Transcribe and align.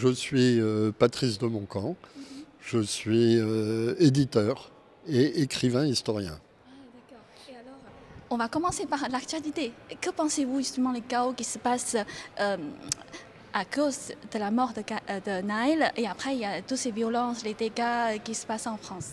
je 0.00 0.08
suis 0.08 0.58
euh, 0.60 0.92
Patrice 0.98 1.38
de 1.38 1.46
Moncamp. 1.46 1.94
Je 2.62 2.80
suis 2.80 3.36
euh, 3.38 3.94
éditeur 3.98 4.70
et 5.06 5.42
écrivain 5.42 5.86
historien. 5.86 6.38
On 8.30 8.36
va 8.36 8.48
commencer 8.48 8.86
par 8.86 9.00
l'actualité. 9.10 9.72
Que 10.00 10.10
pensez-vous 10.10 10.58
justement 10.58 10.92
des 10.92 11.00
chaos 11.00 11.32
qui 11.32 11.44
se 11.44 11.58
passent 11.58 11.96
euh, 12.40 12.56
à 13.52 13.64
cause 13.64 14.12
de 14.32 14.38
la 14.38 14.50
mort 14.52 14.72
de, 14.72 14.82
de 14.82 15.42
Naël 15.44 15.90
et 15.96 16.06
après 16.06 16.34
il 16.34 16.40
y 16.40 16.44
a 16.44 16.62
toutes 16.62 16.78
ces 16.78 16.92
violences, 16.92 17.42
les 17.44 17.54
dégâts 17.54 18.22
qui 18.22 18.34
se 18.34 18.46
passent 18.46 18.68
en 18.68 18.76
France? 18.76 19.08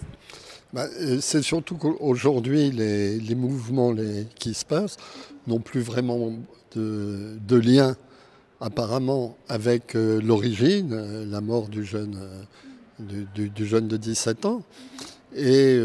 Bah, 0.71 0.85
c'est 1.21 1.41
surtout 1.41 1.77
qu'aujourd'hui, 1.77 2.69
les, 2.71 3.19
les 3.19 3.35
mouvements 3.35 3.91
les- 3.91 4.27
qui 4.35 4.53
se 4.53 4.65
passent 4.65 4.97
n'ont 5.47 5.61
plus 5.61 5.81
vraiment 5.81 6.33
de, 6.75 7.39
de 7.41 7.55
lien 7.57 7.95
apparemment 8.61 9.37
avec 9.49 9.95
euh, 9.95 10.19
l'origine, 10.21 10.93
euh, 10.93 11.25
la 11.25 11.41
mort 11.41 11.67
du 11.67 11.85
jeune, 11.85 12.17
euh, 12.19 13.23
du, 13.35 13.65
jeune 13.65 13.87
de 13.87 13.97
17 13.97 14.45
ans. 14.45 14.63
Et 15.35 15.77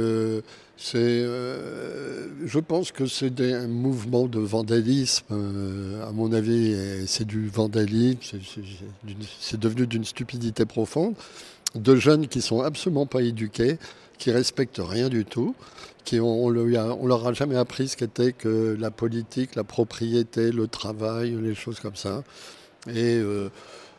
c'est, 0.78 1.24
je 1.24 2.58
pense 2.58 2.90
que 2.90 3.04
c'est 3.06 3.38
un 3.52 3.66
mouvement 3.66 4.26
de 4.26 4.38
vandalisme, 4.38 5.26
à 6.08 6.10
mon 6.12 6.32
avis, 6.32 6.74
c'est 7.06 7.26
du 7.26 7.48
vandalisme, 7.48 8.38
c'est- 9.40 9.60
devenu 9.60 9.86
d'une 9.86 10.04
stupidité 10.04 10.64
profonde, 10.64 11.14
de 11.74 11.96
jeunes 11.96 12.28
qui 12.28 12.40
sont 12.40 12.62
absolument 12.62 13.04
pas 13.04 13.20
éduqués, 13.20 13.76
qui 14.16 14.30
respectent 14.30 14.80
rien 14.82 15.10
du 15.10 15.26
tout, 15.26 15.54
qui 16.04 16.18
on, 16.18 16.46
on 16.46 17.06
leur 17.06 17.26
a 17.26 17.32
jamais 17.34 17.56
appris 17.56 17.88
ce 17.88 17.96
qu'était 17.96 18.32
que 18.32 18.74
la 18.78 18.90
politique, 18.90 19.54
la 19.54 19.64
propriété, 19.64 20.50
le 20.50 20.66
travail, 20.66 21.36
les 21.42 21.54
choses 21.54 21.78
comme 21.80 21.96
ça. 21.96 22.22
Et 22.88 23.16
euh, 23.16 23.50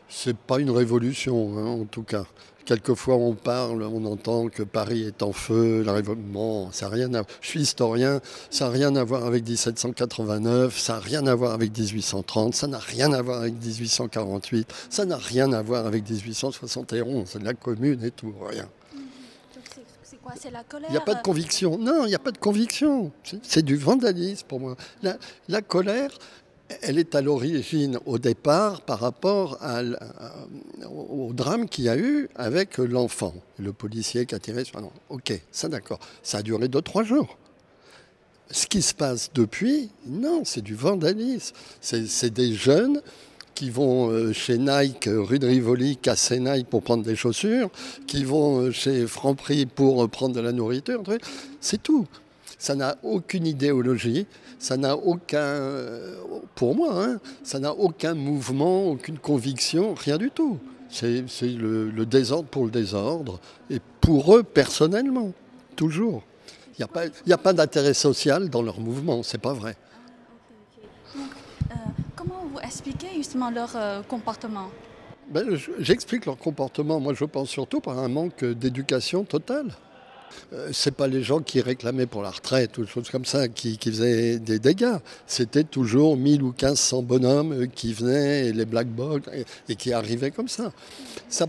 c'est 0.08 0.36
pas 0.36 0.58
une 0.60 0.70
révolution, 0.70 1.58
hein, 1.58 1.66
en 1.66 1.84
tout 1.84 2.02
cas. 2.02 2.24
Quelquefois, 2.66 3.16
on 3.16 3.34
parle, 3.34 3.82
on 3.82 4.06
entend 4.06 4.48
que 4.48 4.62
Paris 4.62 5.02
est 5.02 5.22
en 5.22 5.32
feu, 5.34 5.82
la 5.82 5.92
révolution. 5.92 6.72
Ça 6.72 6.86
a 6.86 6.88
rien 6.88 7.12
à... 7.14 7.22
Je 7.42 7.48
suis 7.48 7.60
historien, 7.60 8.20
ça 8.48 8.64
n'a 8.66 8.70
rien 8.70 8.96
à 8.96 9.04
voir 9.04 9.26
avec 9.26 9.46
1789, 9.46 10.78
ça 10.78 10.94
n'a 10.94 10.98
rien 11.00 11.26
à 11.26 11.34
voir 11.34 11.52
avec 11.52 11.76
1830, 11.76 12.54
ça 12.54 12.66
n'a 12.66 12.78
rien 12.78 13.12
à 13.12 13.20
voir 13.20 13.40
avec 13.40 13.52
1848, 13.62 14.66
ça 14.88 15.04
n'a 15.04 15.18
rien 15.18 15.52
à 15.52 15.60
voir 15.60 15.84
avec 15.86 16.08
1871, 16.08 17.28
c'est 17.28 17.38
de 17.40 17.44
la 17.44 17.52
commune 17.52 18.02
et 18.02 18.10
tout, 18.10 18.32
rien. 18.48 18.66
C'est- 20.02 20.16
quoi 20.22 20.32
C'est 20.40 20.50
la 20.50 20.64
colère? 20.64 20.88
Il 20.88 20.92
n'y 20.92 20.96
a 20.98 21.02
pas 21.02 21.14
de 21.16 21.22
conviction. 21.22 21.76
Non, 21.76 22.04
il 22.06 22.08
n'y 22.08 22.14
a 22.14 22.18
pas 22.18 22.30
de 22.32 22.38
conviction. 22.38 23.12
C'est- 23.24 23.40
C'est 23.42 23.62
du 23.62 23.76
vandalisme 23.76 24.46
pour 24.48 24.58
moi. 24.60 24.74
La, 25.02 25.18
la 25.48 25.60
colère, 25.60 26.12
elle 26.82 26.98
est 26.98 27.14
à 27.14 27.20
l'origine, 27.20 27.98
au 28.06 28.18
départ, 28.18 28.80
par 28.82 29.00
rapport 29.00 29.58
à- 29.60 29.82
au, 30.90 31.32
drame 31.32 31.68
qu'il 31.68 31.84
y 31.84 31.88
a 31.88 31.96
eu 31.96 32.28
avec 32.36 32.78
l'enfant, 32.78 33.34
le 33.58 33.72
policier 33.72 34.26
qui 34.26 34.34
a 34.34 34.38
tiré 34.38 34.64
sur 34.64 34.78
un 34.78 34.84
enfant. 34.84 35.00
Ok, 35.10 35.32
ça 35.52 35.68
d'accord. 35.68 35.98
Ça 36.22 36.38
a 36.38 36.42
duré 36.42 36.68
deux, 36.68 36.82
trois 36.82 37.04
jours. 37.04 37.38
Ce 38.50 38.66
qui 38.66 38.82
se 38.82 38.94
passe 38.94 39.30
depuis, 39.34 39.90
non, 40.06 40.42
c'est 40.44 40.62
du 40.62 40.74
vandalisme. 40.74 41.54
C'est 41.80 42.32
des 42.32 42.54
jeunes 42.54 43.02
qui 43.54 43.70
vont 43.70 44.10
euh, 44.10 44.32
chez 44.32 44.58
Nike, 44.58 45.06
euh, 45.06 45.22
rue 45.22 45.38
de 45.38 45.46
Rivoli, 45.46 45.96
casser 45.96 46.40
Nike 46.40 46.68
pour 46.68 46.82
prendre 46.82 47.04
des 47.04 47.14
chaussures, 47.14 47.70
qui 48.06 48.24
vont 48.24 48.58
euh, 48.60 48.70
chez 48.72 49.06
Franprix 49.06 49.66
pour 49.66 50.02
euh, 50.02 50.08
prendre 50.08 50.34
de 50.34 50.40
la 50.40 50.52
nourriture. 50.52 51.02
C'est 51.60 51.82
tout. 51.82 52.06
Ça 52.64 52.74
n'a 52.74 52.96
aucune 53.02 53.46
idéologie, 53.46 54.26
ça 54.58 54.78
n'a 54.78 54.96
aucun, 54.96 55.60
pour 56.54 56.74
moi, 56.74 57.04
hein, 57.04 57.20
ça 57.42 57.58
n'a 57.58 57.74
aucun 57.74 58.14
mouvement, 58.14 58.86
aucune 58.86 59.18
conviction, 59.18 59.92
rien 59.92 60.16
du 60.16 60.30
tout. 60.30 60.58
C'est 60.88 61.20
le, 61.42 61.90
le 61.90 62.06
désordre 62.06 62.48
pour 62.48 62.64
le 62.64 62.70
désordre, 62.70 63.38
et 63.68 63.80
pour 64.00 64.34
eux 64.34 64.42
personnellement, 64.42 65.32
toujours. 65.76 66.22
Il 66.70 66.76
n'y 66.80 66.84
a 66.84 66.88
pas, 66.88 67.42
pas 67.42 67.52
d'intérêt 67.52 67.92
social 67.92 68.48
dans 68.48 68.62
leur 68.62 68.80
mouvement, 68.80 69.22
c'est 69.22 69.36
pas 69.36 69.52
vrai. 69.52 69.76
Euh, 71.16 71.74
comment 72.16 72.46
vous 72.50 72.60
expliquez 72.60 73.08
justement 73.16 73.50
leur 73.50 73.72
euh, 73.76 74.00
comportement? 74.08 74.70
Ben, 75.30 75.54
je- 75.54 75.70
J'explique 75.80 76.24
leur 76.24 76.38
comportement. 76.38 76.98
Moi, 76.98 77.12
je 77.12 77.26
pense 77.26 77.50
surtout 77.50 77.80
par 77.80 77.98
un 77.98 78.08
manque 78.08 78.42
d'éducation 78.42 79.24
totale. 79.24 79.74
Euh, 80.52 80.70
c'est 80.72 80.94
pas 80.94 81.06
les 81.06 81.22
gens 81.22 81.40
qui 81.40 81.60
réclamaient 81.60 82.06
pour 82.06 82.22
la 82.22 82.30
retraite 82.30 82.76
ou 82.78 82.82
des 82.82 82.90
choses 82.90 83.10
comme 83.10 83.24
ça 83.24 83.48
qui, 83.48 83.78
faisaient 83.82 84.38
des 84.38 84.58
dégâts. 84.58 84.96
C'était 85.26 85.64
toujours 85.64 86.16
1000 86.16 86.42
ou 86.42 86.48
1500 86.48 87.02
bonhommes 87.02 87.68
qui 87.68 87.92
venaient, 87.92 88.48
et 88.48 88.52
les 88.52 88.64
black 88.64 88.88
blocs, 88.88 89.24
et, 89.68 89.76
qui 89.76 89.92
arrivaient 89.92 90.30
comme 90.30 90.48
ça. 90.48 90.72
Ça, 91.28 91.46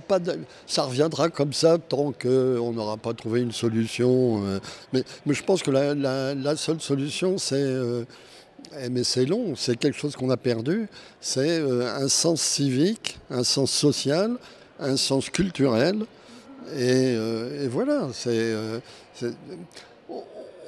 reviendra 0.84 1.30
comme 1.30 1.54
ça 1.54 1.78
tant 1.78 2.12
qu'on 2.12 2.74
n'aura 2.74 2.98
pas 2.98 3.14
trouvé 3.14 3.42
une 3.42 3.52
solution. 3.52 4.44
euh. 4.46 4.60
mais, 4.94 5.04
je 5.34 5.44
pense 5.44 5.62
que 5.62 5.72
la, 5.72 6.56
seule 6.56 6.82
solution, 6.82 7.38
c'est... 7.38 7.56
euh, 7.56 8.04
eh, 8.82 8.90
mais 8.90 9.04
c'est 9.04 9.26
long, 9.26 9.56
c'est 9.56 9.78
quelque 9.78 9.98
chose 9.98 10.16
qu'on 10.16 10.30
a 10.30 10.38
perdu. 10.38 10.88
C'est 11.22 11.62
un 11.62 12.08
sens 12.08 12.42
civique, 12.42 13.20
un 13.30 13.44
sens 13.44 13.72
social, 13.72 14.38
un 14.80 14.98
sens 14.98 15.30
culturel. 15.30 16.06
Et, 16.74 17.16
euh, 17.16 17.64
et 17.64 17.68
voilà, 17.68 18.10
c'est, 18.12 18.30
euh, 18.32 18.80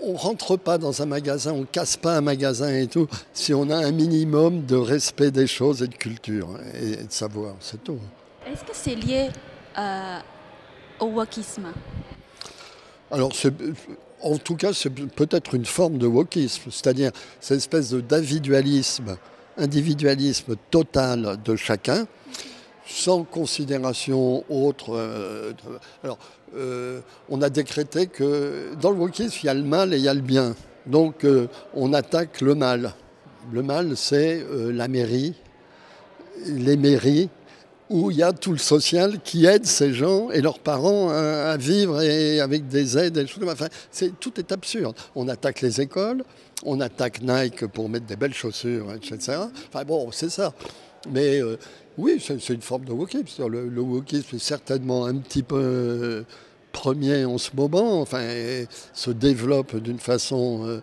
on 0.02 0.14
ne 0.14 0.18
rentre 0.18 0.58
pas 0.58 0.78
dans 0.78 1.02
un 1.02 1.06
magasin, 1.06 1.54
on 1.54 1.64
casse 1.64 1.98
pas 1.98 2.18
un 2.18 2.22
magasin 2.22 2.74
et 2.74 2.88
tout, 2.88 3.08
si 3.34 3.54
on 3.54 3.70
a 3.70 3.78
un 3.78 3.92
minimum 3.92 4.66
de 4.66 4.76
respect 4.76 5.32
des 5.32 5.48
choses 5.48 5.82
et 5.82 5.88
de 5.88 5.96
culture 5.96 6.50
et, 6.80 6.92
et 6.92 7.04
de 7.04 7.12
savoir, 7.12 7.56
c'est 7.60 7.84
tout. 7.84 8.00
Est-ce 8.46 8.64
que 8.64 8.74
c'est 8.74 8.96
lié 8.96 9.30
euh, 9.78 10.20
au 11.00 11.08
wokisme? 11.08 11.68
Alors, 13.12 13.32
en 14.22 14.38
tout 14.38 14.56
cas, 14.56 14.74
c'est 14.74 14.90
peut-être 14.90 15.56
une 15.56 15.66
forme 15.66 15.98
de 15.98 16.08
wokisme, 16.08 16.72
c'est-à-dire 16.72 17.12
cette 17.40 17.58
espèce 17.58 17.92
d'individualisme, 17.94 19.18
individualisme 19.58 20.56
total 20.70 21.38
de 21.44 21.56
chacun, 21.56 22.08
sans 22.88 23.24
considération 23.24 24.44
autre. 24.50 24.96
euh, 24.96 25.52
de- 25.52 25.80
alors, 26.04 26.18
euh, 26.56 27.02
on 27.30 27.42
a 27.42 27.50
décrété 27.50 28.08
que 28.08 28.74
dans 28.82 28.92
le 28.92 28.98
wokisme, 28.98 29.38
il 29.44 29.46
y 29.46 29.50
a 29.50 29.54
le 29.54 29.64
mal 29.64 29.94
et 29.94 29.98
il 29.98 30.04
y 30.04 30.08
a 30.08 30.14
le 30.14 30.22
bien. 30.22 30.56
Donc, 30.86 31.26
euh, 31.26 31.48
on 31.74 31.94
attaque 31.94 32.42
le 32.42 32.56
mal. 32.56 32.94
Le 33.52 33.62
mal, 33.62 33.96
c'est 33.98 34.42
euh, 34.42 34.72
la 34.72 34.88
mairie, 34.88 35.34
les 36.46 36.78
mairies, 36.78 37.30
où 37.90 38.12
il 38.12 38.18
y 38.18 38.24
a 38.24 38.34
tout 38.34 38.52
le 38.52 38.58
social 38.58 39.20
qui 39.24 39.46
aide 39.46 39.66
ces 39.66 39.94
gens 39.94 40.30
et 40.32 40.42
leurs 40.42 40.60
parents 40.60 41.10
à, 41.10 41.56
vivre 41.56 42.02
et 42.02 42.42
avec 42.42 42.68
des 42.68 42.98
aides 42.98 43.18
et. 43.18 43.26
Enfin, 43.50 43.68
tout 44.20 44.38
est 44.40 44.52
absurde. 44.52 44.96
On 45.16 45.30
attaque 45.30 45.62
les 45.62 45.80
écoles, 45.80 46.24
on 46.66 46.82
attaque 46.82 47.22
Nike 47.22 47.66
pour 47.68 47.88
mettre 47.88 48.06
des 48.06 48.18
belles 48.18 48.34
chaussures, 48.34 48.94
etc. 48.94 49.40
Enfin 49.70 49.86
bon, 49.86 50.12
c'est 50.12 50.30
ça. 50.30 50.54
Mais 51.10 51.42
euh, 51.42 51.58
oui, 51.98 52.24
c'est, 52.24 52.50
une 52.50 52.62
forme 52.62 52.86
de 52.86 52.92
wokisme. 52.92 53.48
Le, 53.48 53.68
le 53.68 53.82
wokisme 53.82 54.36
est 54.36 54.40
certainement 54.40 55.06
un 55.06 55.16
petit 55.16 55.42
peu 55.42 55.60
euh, 55.60 56.24
premier 56.72 57.26
en 57.26 57.38
ce 57.40 57.50
moment, 57.56 58.02
enfin, 58.02 58.24
se 58.94 59.10
développe 59.10 59.76
d'une 59.78 60.00
façon 60.00 60.66
euh, 60.66 60.82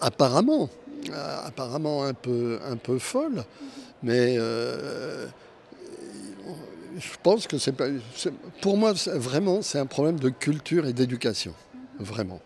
apparemment, 0.00 0.70
euh, 1.10 1.46
apparemment 1.46 2.04
un 2.04 2.14
peu, 2.14 2.60
un 2.64 2.76
peu 2.76 2.98
folle. 2.98 3.44
Mais 4.02 4.36
je 4.36 5.30
pense 7.22 7.46
que 7.48 7.58
c'est 7.58 7.72
pas. 7.72 7.86
Pour 8.60 8.76
moi, 8.76 8.92
vraiment, 9.06 9.62
c'est 9.62 9.78
un 9.78 9.86
problème 9.86 10.20
de 10.20 10.28
culture 10.28 10.86
et 10.86 10.92
d'éducation. 10.92 11.54
Vraiment. 11.98 12.40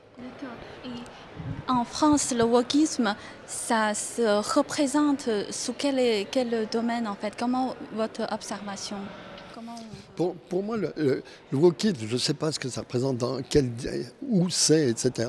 En 1.68 1.84
France, 1.84 2.32
le 2.34 2.44
wokisme, 2.44 3.14
ça 3.46 3.92
se 3.94 4.22
représente 4.56 5.28
sous 5.50 5.74
quel, 5.76 6.66
domaine 6.72 7.06
en 7.06 7.14
fait? 7.14 7.34
Comment 7.38 7.74
votre 7.94 8.22
observation? 8.32 8.96
Pour, 10.16 10.62
moi, 10.62 10.76
le, 10.76 10.92
le, 10.96 11.22
wokisme, 11.58 12.06
je 12.08 12.14
ne 12.14 12.18
sais 12.18 12.34
pas 12.34 12.50
ce 12.52 12.58
que 12.58 12.68
ça 12.68 12.80
représente, 12.80 13.18
dans 13.18 13.40
quel, 13.48 13.70
où 14.26 14.48
c'est, 14.50 14.88
etc. 14.88 15.28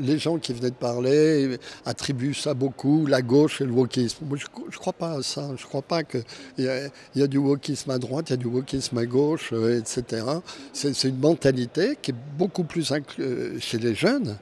Les 0.00 0.18
gens 0.18 0.36
qui 0.38 0.52
venaient 0.52 0.70
de 0.70 0.74
parler 0.76 1.58
attribuent 1.84 2.34
ça 2.34 2.54
beaucoup, 2.54 3.06
la 3.06 3.22
gauche 3.22 3.60
et 3.60 3.64
le 3.64 3.72
wokisme. 3.72 4.24
Moi, 4.26 4.36
je 4.36 4.44
ne 4.44 4.76
crois 4.76 4.92
pas 4.92 5.12
à 5.18 5.22
ça. 5.22 5.46
Je 5.56 5.62
ne 5.62 5.68
crois 5.68 5.82
pas 5.82 6.02
qu'il 6.04 6.22
y, 6.58 6.68
a- 6.68 6.88
y 7.14 7.22
a 7.22 7.26
du 7.26 7.38
wokisme 7.38 7.90
à 7.92 7.98
droite, 7.98 8.28
il 8.28 8.32
y 8.32 8.34
a 8.34 8.36
du 8.36 8.46
wokisme 8.46 8.98
à 8.98 9.06
gauche, 9.06 9.50
euh, 9.52 9.78
etc. 9.80 10.24
C'est 10.72 11.04
une 11.04 11.18
mentalité 11.18 11.96
qui 12.02 12.10
est 12.10 12.14
beaucoup 12.36 12.64
plus 12.64 12.90
inclus- 12.92 13.22
euh, 13.24 13.58
chez 13.60 13.78
les 13.78 13.94
jeunes, 13.94 14.36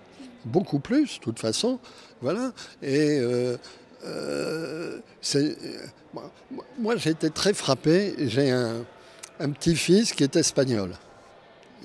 beaucoup 0.44 0.78
plus, 0.78 1.18
de 1.18 1.24
toute 1.24 1.38
façon. 1.38 1.78
Voilà. 2.20 2.52
Et 2.82 3.18
euh, 3.20 3.56
euh, 4.06 4.98
euh, 5.36 5.54
moi- 6.78 6.96
j'ai 6.96 7.10
été 7.10 7.30
très 7.30 7.54
frappé. 7.54 8.14
J'ai 8.18 8.50
un, 8.50 8.84
petit-fils 9.50 10.12
qui 10.12 10.22
est 10.22 10.36
espagnol. 10.36 10.92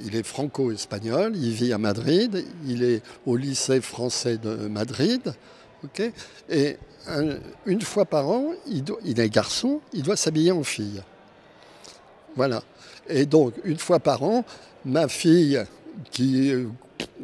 Il 0.01 0.15
est 0.15 0.23
franco-espagnol, 0.23 1.35
il 1.35 1.51
vit 1.51 1.73
à 1.73 1.77
Madrid, 1.77 2.45
il 2.65 2.83
est 2.83 3.01
au 3.25 3.35
lycée 3.35 3.81
français 3.81 4.37
de 4.37 4.67
Madrid. 4.67 5.33
et 6.49 6.77
un- 7.07 7.37
une 7.65 7.81
fois 7.81 8.05
par 8.05 8.27
an, 8.29 8.51
il, 8.67 8.83
il 9.03 9.19
est 9.19 9.29
garçon, 9.29 9.81
il 9.93 10.03
doit 10.03 10.15
s'habiller 10.15 10.51
en 10.51 10.63
fille. 10.63 11.01
Voilà. 12.35 12.63
Et 13.09 13.25
donc, 13.25 13.53
une 13.63 13.77
fois 13.77 13.99
par 13.99 14.23
an, 14.23 14.45
ma 14.85 15.07
fille, 15.07 15.61
qui 16.11 16.53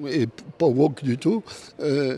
est 0.08 0.30
pas 0.58 0.66
woke 0.66 1.04
du 1.04 1.18
tout, 1.18 1.44
euh, 1.80 2.18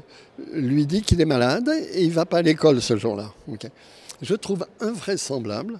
lui 0.53 0.85
dit 0.85 1.01
qu'il 1.01 1.21
est 1.21 1.25
malade 1.25 1.69
et 1.94 2.03
il 2.03 2.12
va 2.12 2.25
pas 2.25 2.39
à 2.39 2.41
l'école 2.41 2.81
ce 2.81 2.97
jour-là. 2.97 3.33
Je 4.21 4.35
trouve 4.35 4.65
invraisemblable 4.79 5.79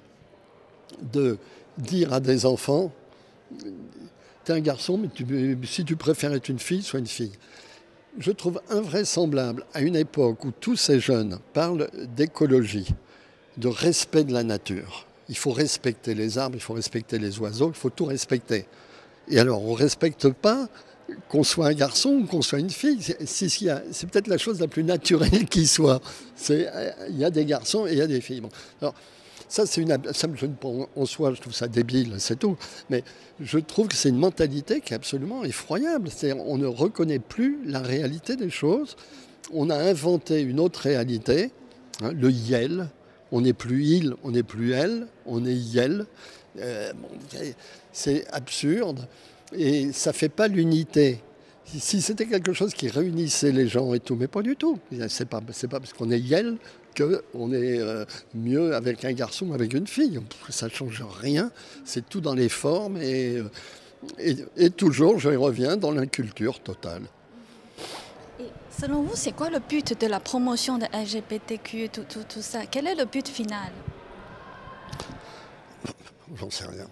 de 1.02 1.38
dire 1.78 2.14
à 2.14 2.20
des 2.20 2.46
enfants, 2.46 2.92
tu 4.46 4.52
es 4.52 4.56
un 4.56 4.60
garçon, 4.60 4.98
mais 4.98 5.58
si 5.64 5.86
tu 5.86 5.96
préfères 5.96 6.34
être 6.34 6.50
une 6.50 6.60
fille, 6.60 6.82
sois 6.82 7.00
une 7.00 7.08
fille. 7.08 7.34
Je 8.20 8.32
trouve 8.32 8.62
invraisemblable 8.70 9.66
à 9.74 9.82
une 9.82 9.96
époque 9.96 10.44
où 10.46 10.52
tous 10.52 10.76
ces 10.76 11.00
jeunes 11.00 11.40
parlent 11.54 11.88
d'écologie, 12.16 12.88
de 13.58 13.68
respect 13.68 14.24
de 14.24 14.34
la 14.34 14.44
nature. 14.44 15.06
Il 15.30 15.38
faut 15.38 15.52
respecter 15.52 16.16
les 16.16 16.38
arbres, 16.38 16.56
il 16.56 16.62
faut 16.62 16.74
respecter 16.74 17.20
les 17.20 17.40
oiseaux, 17.40 17.70
il 17.70 17.78
faut 17.78 17.90
tout 17.90 18.06
respecter. 18.06 18.66
Et 19.30 19.40
alors, 19.40 19.64
on 19.64 19.74
ne 19.74 19.78
respecte 19.78 20.30
pas 20.30 20.68
qu'on 21.30 21.44
soit 21.44 21.68
un 21.68 21.74
garçon 21.74 22.10
ou 22.10 22.26
qu'on 22.26 22.42
soit 22.42 22.60
une 22.60 22.70
fille. 22.70 23.00
C'est 23.26 24.10
peut-être 24.10 24.28
la 24.28 24.38
chose 24.38 24.60
la 24.60 24.68
plus 24.68 24.84
naturelle 24.84 25.46
qui 25.50 25.68
soit. 25.68 26.02
Il 26.50 27.18
y 27.18 27.26
a 27.26 27.30
des 27.30 27.46
garçons 27.46 27.86
et 27.88 27.94
il 27.94 27.98
y 27.98 28.02
a 28.02 28.08
des 28.08 28.22
filles. 28.22 28.42
ça, 29.50 29.66
c'est 29.66 29.82
une. 29.82 29.98
En 30.96 31.06
soi, 31.06 31.34
je 31.34 31.42
trouve 31.42 31.54
ça 31.54 31.68
débile, 31.68 32.16
c'est 32.20 32.40
tout. 32.40 32.58
Mais 32.90 33.04
je 33.40 33.60
trouve 33.60 33.88
que 33.88 33.96
c'est 33.96 34.10
une 34.10 34.18
mentalité 34.18 34.82
qui 34.82 34.94
est 34.94 34.96
absolument 34.96 35.44
effroyable. 35.44 36.10
C'est-à-dire, 36.10 36.44
on 36.46 36.58
ne 36.58 36.68
reconnaît 36.68 37.20
plus 37.20 37.60
la 37.66 37.80
réalité 37.80 38.36
des 38.36 38.50
choses. 38.50 38.96
On 39.54 39.70
a 39.70 39.76
inventé 39.76 40.42
une 40.42 40.60
autre 40.60 40.82
réalité, 40.82 41.52
hein, 42.02 42.12
le 42.14 42.32
yel. 42.32 42.90
On 43.32 43.42
n'est 43.42 43.54
plus 43.54 43.84
il, 43.86 44.16
on 44.24 44.32
n'est 44.32 44.44
plus 44.44 44.72
elle, 44.72 45.08
on 45.26 45.46
est 45.46 45.54
yel. 45.54 46.06
Euh, 46.60 46.94
c'est 47.92 48.26
absurde 48.32 49.08
et 49.54 49.92
ça 49.92 50.12
ne 50.12 50.16
fait 50.16 50.30
pas 50.30 50.48
l'unité. 50.48 51.22
Si 51.66 52.02
c'était 52.02 52.26
quelque 52.26 52.54
chose 52.54 52.74
qui 52.74 52.88
réunissait 52.88 53.52
les 53.52 53.68
gens 53.68 53.94
et 53.94 54.00
tout, 54.00 54.16
mais 54.16 54.28
pas 54.28 54.42
du 54.42 54.56
tout. 54.56 54.80
C'est 55.10 55.28
pas, 55.28 55.42
pas 55.42 55.80
parce 55.80 55.94
qu'on 55.94 56.12
est 56.12 56.20
yel 56.20 56.58
qu'on 56.98 57.52
est 57.52 57.80
euh, 57.80 58.06
mieux 58.34 58.74
avec 58.74 59.06
un 59.06 59.14
garçon 59.14 59.50
ou 59.50 59.54
avec 59.54 59.74
une 59.74 59.86
fille. 59.86 60.20
Ça 60.50 60.68
ne 60.68 60.72
change 60.72 61.04
rien. 61.22 61.52
C'est 61.86 62.08
tout 62.10 62.22
dans 62.22 62.34
les 62.34 62.50
formes 62.50 62.98
et, 62.98 63.38
euh, 64.20 64.46
et, 64.56 64.70
toujours, 64.70 65.20
je 65.20 65.30
reviens, 65.30 65.78
dans 65.78 65.92
l'inculture 65.92 66.60
totale. 66.60 67.04
Selon 68.80 69.02
vous, 69.02 69.16
c'est 69.16 69.32
quoi 69.32 69.50
le 69.50 69.60
but 69.60 70.00
de 70.00 70.08
la 70.08 70.20
promotion 70.20 70.78
de 70.78 70.86
LGBTQ, 70.94 71.90
tout, 71.90 72.06
tout, 72.08 72.24
tout 72.28 72.42
ça? 72.42 72.66
Quel 72.70 72.88
est 72.88 72.96
le 72.96 73.06
but 73.06 73.28
final? 73.28 73.72
J'en 76.36 76.50
sais 76.50 76.66
rien. 76.66 76.88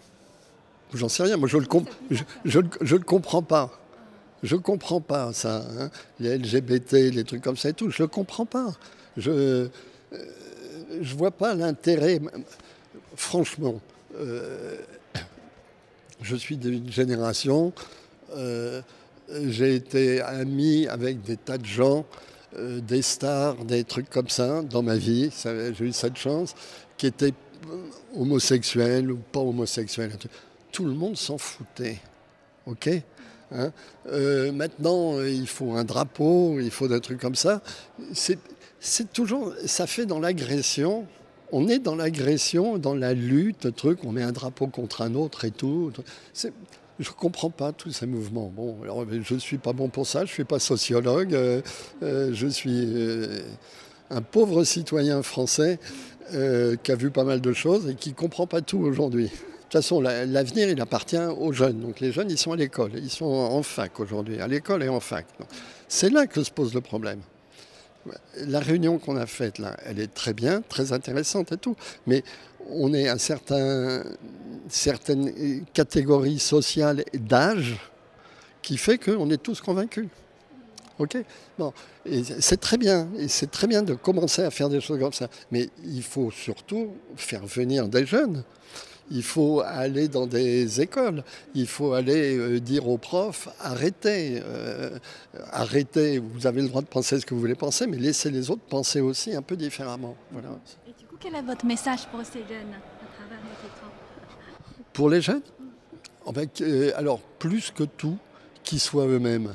J'en 0.94 1.10
sais 1.10 1.24
rien. 1.24 1.38
Moi, 1.38 1.48
je 1.48 1.58
ne 1.58 1.62
le, 1.62 1.68
je, 2.46 2.60
je, 2.82 2.96
le 2.96 3.04
comprends 3.04 3.42
pas. 3.42 3.80
Je 4.44 4.56
ne 4.56 4.62
comprends 4.62 5.02
pas 5.02 5.34
ça. 5.34 5.66
Hein. 5.80 5.90
Les 6.20 6.38
LGBT, 6.38 6.94
les 7.14 7.24
trucs 7.24 7.42
comme 7.42 7.58
ça 7.58 7.70
et 7.70 7.74
tout. 7.74 7.90
Je 7.90 8.04
ne 8.04 8.08
le 8.08 8.12
comprends 8.12 8.46
pas. 8.46 8.74
Je 9.18 9.70
ne 10.12 11.16
vois 11.16 11.32
pas 11.32 11.56
l'intérêt. 11.56 12.22
Franchement, 13.16 13.82
euh, 14.20 14.78
je 16.22 16.36
suis 16.36 16.58
d'une 16.58 16.92
génération. 16.92 17.74
Euh, 18.36 18.82
j'ai 19.48 19.76
été 19.76 20.22
ami 20.22 20.88
avec 20.88 21.22
des 21.22 21.38
tas 21.38 21.58
de 21.58 21.66
gens, 21.66 22.06
euh, 22.58 22.80
des 22.80 23.02
stars, 23.02 23.66
des 23.66 23.84
trucs 23.84 24.10
comme 24.10 24.30
ça 24.30 24.62
dans 24.62 24.84
ma 24.84 24.96
vie. 24.96 25.32
J'ai 25.44 25.86
eu 25.86 25.94
cette 25.94 26.18
chance, 26.18 26.54
qui 26.98 27.08
étaient 27.08 27.34
homosexuels 28.16 29.12
ou 29.12 29.18
pas 29.18 29.40
homosexuels 29.40 30.12
tout 30.76 30.84
le 30.84 30.94
monde 30.94 31.16
s'en 31.16 31.38
foutait. 31.38 32.00
OK? 32.66 32.90
Hein? 33.52 33.72
Euh, 34.12 34.52
Maintenant, 34.52 35.24
il 35.24 35.48
faut 35.48 35.72
un 35.72 35.86
drapeau, 35.86 36.60
il 36.60 36.70
faut 36.70 36.90
des 36.90 37.00
trucs 37.00 37.22
comme 37.22 37.36
ça. 37.36 37.62
C'est 38.12 39.14
toujours, 39.14 39.54
ça 39.66 39.88
fait 39.88 40.06
dans 40.06 40.20
l'agression. 40.20 41.08
On 41.54 41.70
est 41.70 41.80
dans 41.80 41.96
l'agression, 41.96 42.78
dans 42.78 42.94
la 42.94 43.14
lutte, 43.14 43.74
truc. 43.74 44.00
On 44.04 44.12
met 44.12 44.22
un 44.22 44.34
drapeau 44.34 44.68
contre 44.68 45.02
un 45.02 45.16
autre 45.16 45.46
et 45.46 45.52
tout. 45.52 45.94
Je 46.34 46.50
ne 47.00 47.16
comprends 47.16 47.50
pas 47.50 47.72
tous 47.72 47.92
ces 47.92 48.06
mouvements. 48.06 48.52
Bon, 48.54 48.76
alors, 48.84 49.06
je 49.10 49.34
ne 49.34 49.40
suis 49.40 49.58
pas 49.58 49.72
bon 49.72 49.88
pour 49.88 50.06
ça, 50.06 50.26
je 50.26 50.32
ne 50.32 50.34
suis 50.34 50.44
pas 50.44 50.60
sociologue, 50.60 51.34
euh, 51.34 51.62
euh, 52.04 52.32
je 52.34 52.48
suis 52.48 52.86
un 54.10 54.22
pauvre 54.22 54.66
citoyen 54.66 55.24
français 55.24 55.80
qui 56.32 56.92
a 56.92 56.96
vu 56.96 57.12
pas 57.12 57.24
mal 57.24 57.40
de 57.40 57.54
choses 57.54 57.88
et 57.88 57.96
qui 57.96 58.10
ne 58.10 58.16
comprend 58.16 58.46
pas 58.46 58.60
tout 58.60 58.80
aujourd'hui. 58.80 59.32
De 59.76 59.82
toute 59.82 59.90
façon, 59.90 60.00
l'avenir, 60.00 60.70
il 60.70 60.80
appartient 60.80 61.18
aux 61.18 61.52
jeunes. 61.52 61.82
Donc 61.82 62.00
les 62.00 62.14
jeunes, 62.14 62.32
ils 62.32 62.38
sont 62.38 62.54
à 62.54 62.56
l'école. 62.56 62.92
Ils 62.96 63.10
sont 63.10 63.26
en 63.26 63.62
fac 63.62 64.00
aujourd'hui, 64.00 64.40
à 64.40 64.48
l'école 64.48 64.84
et 64.84 64.88
en 64.88 65.02
fac. 65.02 65.26
C'est 65.90 66.10
là 66.10 66.28
que 66.28 66.42
se 66.44 66.50
pose 66.50 66.74
le 66.74 66.80
problème. 66.80 67.20
La 68.48 68.62
réunion 68.62 69.00
qu'on 69.00 69.18
a 69.18 69.26
faite 69.26 69.60
là, 69.60 69.76
elle 69.86 70.00
est 70.00 70.14
très 70.14 70.32
bien, 70.32 70.62
très 70.62 70.94
intéressante 70.94 71.52
et 71.52 71.58
tout. 71.58 71.76
Mais 72.08 72.24
on 72.70 72.94
est 72.94 73.10
à 73.10 73.18
certaines 73.18 74.06
catégories 75.74 76.40
sociales 76.40 77.04
d'âge 77.14 77.76
qui 78.62 78.78
fait 78.78 78.98
qu'on 78.98 79.30
est 79.30 79.44
tous 79.44 79.60
convaincus. 79.60 80.08
Ok? 81.00 81.18
Bon, 81.60 81.74
c'est 82.40 82.62
très 82.62 82.78
bien, 82.78 83.10
et 83.18 83.28
c'est 83.28 83.52
très 83.52 83.68
bien 83.68 83.84
de 83.84 83.94
commencer 83.94 84.42
à 84.44 84.52
faire 84.52 84.70
des 84.70 84.80
choses 84.80 85.02
comme 85.02 85.12
ça. 85.12 85.28
Mais 85.52 85.68
il 85.84 86.02
faut 86.02 86.32
surtout 86.32 86.94
faire 87.18 87.46
venir 87.46 87.90
des 87.90 88.06
jeunes 88.06 88.46
il 89.12 89.24
faut 89.24 89.62
aller 89.62 90.08
dans 90.08 90.28
des 90.28 90.82
écoles, 90.82 91.24
il 91.54 91.68
faut 91.68 91.94
aller 91.94 92.38
euh, 92.38 92.60
dire 92.60 92.88
aux 92.88 92.98
profs, 92.98 93.50
arrêtez, 93.60 94.42
euh, 94.44 94.98
arrêtez, 95.52 96.20
vous 96.20 96.48
avez 96.48 96.62
le 96.62 96.68
droit 96.68 96.82
de 96.82 96.88
penser 96.88 97.20
ce 97.20 97.26
que 97.26 97.34
vous 97.34 97.40
voulez 97.40 97.56
penser, 97.56 97.88
mais 97.88 97.98
laissez 97.98 98.32
les 98.32 98.50
autres 98.50 98.64
penser 98.64 99.02
aussi 99.02 99.36
un 99.36 99.42
peu 99.42 99.56
différemment. 99.56 100.16
Voilà. 100.32 100.50
Et 100.88 100.94
du 101.00 101.06
coup, 101.06 101.16
quel 101.20 101.36
est 101.36 101.42
votre 101.42 101.66
message 101.66 102.08
pour 102.08 102.22
ces 102.24 102.40
jeunes 102.40 102.74
à 102.74 103.16
travers 103.16 103.40
Pour 104.94 105.10
les 105.10 105.22
jeunes? 105.22 105.42
Euh, 106.62 106.92
Alors, 106.96 107.20
plus 107.20 107.72
que 107.72 107.84
tout, 107.84 108.18
qu'ils 108.64 108.80
soient 108.80 109.06
eux-mêmes, 109.06 109.54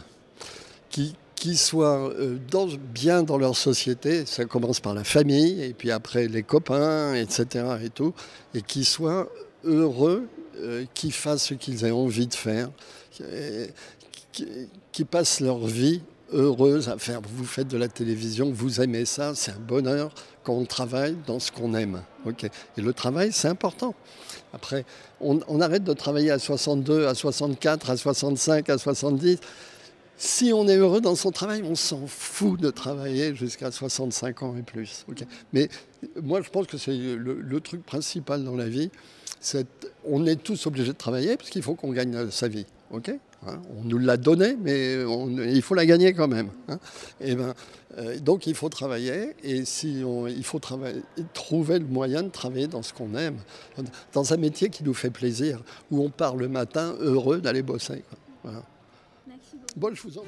qu'ils 0.88 1.14
qui 1.40 1.56
soient 1.56 2.12
dans, 2.50 2.68
bien 2.92 3.22
dans 3.22 3.38
leur 3.38 3.56
société, 3.56 4.26
ça 4.26 4.44
commence 4.44 4.78
par 4.78 4.92
la 4.92 5.04
famille, 5.04 5.62
et 5.62 5.72
puis 5.72 5.90
après 5.90 6.28
les 6.28 6.42
copains, 6.42 7.14
etc. 7.14 7.64
et 7.82 7.88
tout, 7.88 8.12
et 8.54 8.60
qu'ils 8.60 8.84
soient 8.84 9.26
heureux, 9.64 10.28
euh, 10.58 10.84
qui 10.92 11.10
fassent 11.10 11.46
ce 11.46 11.54
qu'ils 11.54 11.84
aient 11.86 11.90
envie 11.90 12.26
de 12.26 12.34
faire, 12.34 12.70
qui, 14.92 15.04
passent 15.04 15.40
leur 15.40 15.66
vie 15.66 16.02
heureuse 16.32 16.90
à 16.90 16.98
faire. 16.98 17.22
Vous 17.34 17.44
faites 17.44 17.68
de 17.68 17.78
la 17.78 17.88
télévision, 17.88 18.50
vous 18.52 18.82
aimez 18.82 19.06
ça, 19.06 19.32
c'est 19.34 19.52
un 19.52 19.58
bonheur 19.58 20.12
quand 20.44 20.52
on 20.52 20.66
travaille 20.66 21.16
dans 21.26 21.38
ce 21.38 21.50
qu'on 21.50 21.74
aime. 21.74 22.02
Et 22.76 22.80
le 22.82 22.92
travail, 22.92 23.30
c'est 23.32 23.48
important. 23.48 23.94
Après, 24.52 24.84
on, 25.20 25.60
arrête 25.60 25.84
de 25.84 25.92
travailler 25.94 26.30
à 26.30 26.38
62, 26.38 27.06
à 27.06 27.14
64, 27.14 27.90
à 27.90 27.96
65, 27.96 28.68
à 28.68 28.76
70. 28.76 29.38
Si 30.22 30.52
on 30.52 30.68
est 30.68 30.76
heureux 30.76 31.00
dans 31.00 31.14
son 31.14 31.30
travail, 31.30 31.62
on 31.64 31.74
s'en 31.74 32.06
fout 32.06 32.60
de 32.60 32.68
travailler 32.68 33.34
jusqu'à 33.34 33.70
65 33.70 34.42
ans 34.42 34.54
et 34.54 34.60
plus. 34.60 35.06
Mais 35.54 35.70
moi, 36.22 36.42
je 36.42 36.50
pense 36.50 36.66
que 36.66 36.76
c'est 36.76 36.94
le, 36.94 37.60
truc 37.60 37.82
principal 37.82 38.44
dans 38.44 38.54
la 38.54 38.68
vie, 38.68 38.90
on 40.04 40.26
est 40.26 40.36
tous 40.36 40.66
obligés 40.66 40.92
de 40.92 40.98
travailler 40.98 41.38
parce 41.38 41.48
qu'il 41.48 41.62
faut 41.62 41.74
qu'on 41.74 41.92
gagne 41.92 42.30
sa 42.30 42.48
vie. 42.48 42.66
hein, 43.46 43.62
on 43.78 43.82
nous 43.84 43.96
l'a 43.96 44.18
donné, 44.18 44.58
mais 44.60 44.96
il 45.48 45.62
faut 45.62 45.74
la 45.74 45.86
gagner 45.86 46.12
quand 46.12 46.28
même. 46.28 46.50
Hein. 46.68 46.78
et 47.22 47.34
ben, 47.34 47.54
euh, 47.96 48.18
donc 48.18 48.46
il 48.46 48.54
faut 48.54 48.68
travailler 48.68 49.34
et 49.42 49.64
si 49.64 50.02
il 50.02 50.44
faut 50.44 50.60
trouver 51.32 51.78
le 51.78 51.86
moyen 51.86 52.24
de 52.24 52.28
travailler 52.28 52.66
dans 52.66 52.82
ce 52.82 52.92
qu'on 52.92 53.14
aime, 53.14 53.38
dans 54.12 54.34
un 54.34 54.36
métier 54.36 54.68
qui 54.68 54.84
nous 54.84 54.92
fait 54.92 55.08
plaisir, 55.08 55.62
où 55.90 56.04
on 56.04 56.10
part 56.10 56.36
le 56.36 56.48
matin 56.48 56.94
heureux 57.00 57.40
d'aller 57.40 57.62
bosser. 57.62 58.04
Je 58.44 58.50
vous 60.02 60.18
en... 60.18 60.24